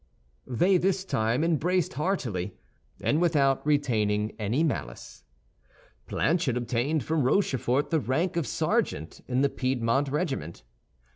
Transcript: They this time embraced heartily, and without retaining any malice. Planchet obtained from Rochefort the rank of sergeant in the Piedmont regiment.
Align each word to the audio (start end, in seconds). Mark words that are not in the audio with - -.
They 0.47 0.77
this 0.79 1.05
time 1.05 1.43
embraced 1.43 1.93
heartily, 1.93 2.55
and 3.01 3.21
without 3.21 3.63
retaining 3.63 4.31
any 4.39 4.63
malice. 4.63 5.23
Planchet 6.07 6.57
obtained 6.57 7.03
from 7.03 7.21
Rochefort 7.21 7.91
the 7.91 7.99
rank 7.99 8.35
of 8.35 8.47
sergeant 8.47 9.21
in 9.27 9.41
the 9.41 9.49
Piedmont 9.49 10.09
regiment. 10.09 10.63